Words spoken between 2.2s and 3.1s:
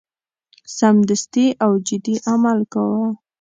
عمل کاوه.